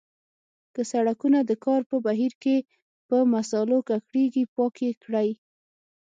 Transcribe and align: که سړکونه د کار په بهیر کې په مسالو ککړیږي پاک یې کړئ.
که 0.73 0.81
سړکونه 0.91 1.39
د 1.43 1.51
کار 1.65 1.81
په 1.89 1.97
بهیر 2.05 2.33
کې 2.43 2.57
په 3.07 3.17
مسالو 3.33 3.77
ککړیږي 3.89 4.43
پاک 4.55 4.75
یې 4.85 4.91
کړئ. 5.03 5.29